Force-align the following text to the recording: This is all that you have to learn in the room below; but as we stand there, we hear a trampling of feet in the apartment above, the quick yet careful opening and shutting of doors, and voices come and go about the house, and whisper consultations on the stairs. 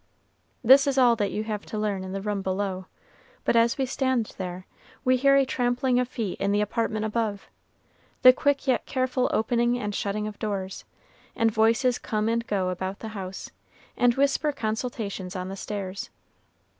This 0.63 0.87
is 0.87 0.97
all 0.97 1.15
that 1.17 1.29
you 1.29 1.43
have 1.43 1.63
to 1.67 1.77
learn 1.77 2.03
in 2.03 2.11
the 2.11 2.23
room 2.23 2.41
below; 2.41 2.87
but 3.45 3.55
as 3.55 3.77
we 3.77 3.85
stand 3.85 4.33
there, 4.39 4.65
we 5.05 5.15
hear 5.15 5.35
a 5.35 5.45
trampling 5.45 5.99
of 5.99 6.07
feet 6.09 6.39
in 6.41 6.51
the 6.51 6.59
apartment 6.59 7.05
above, 7.05 7.47
the 8.23 8.33
quick 8.33 8.65
yet 8.65 8.87
careful 8.87 9.29
opening 9.31 9.77
and 9.77 9.93
shutting 9.93 10.25
of 10.25 10.39
doors, 10.39 10.85
and 11.35 11.51
voices 11.51 11.99
come 11.99 12.27
and 12.29 12.47
go 12.47 12.69
about 12.69 12.97
the 12.97 13.09
house, 13.09 13.51
and 13.95 14.15
whisper 14.15 14.51
consultations 14.51 15.35
on 15.35 15.49
the 15.49 15.55
stairs. 15.55 16.09